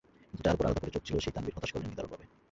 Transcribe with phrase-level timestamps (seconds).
[0.29, 2.25] কিন্তু যার ওপর আলাদা করে চোখ ছিল, সেই তানবির হতাশ করলেন নিদারুণভাবে।